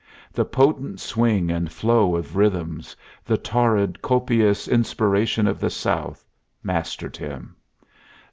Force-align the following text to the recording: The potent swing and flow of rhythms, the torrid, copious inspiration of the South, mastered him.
The 0.33 0.45
potent 0.45 0.99
swing 0.99 1.51
and 1.51 1.71
flow 1.71 2.15
of 2.15 2.35
rhythms, 2.35 2.95
the 3.23 3.37
torrid, 3.37 4.01
copious 4.01 4.67
inspiration 4.67 5.45
of 5.45 5.59
the 5.59 5.69
South, 5.69 6.25
mastered 6.63 7.15
him. 7.17 7.55